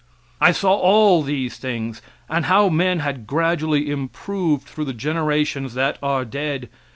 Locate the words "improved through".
3.91-4.85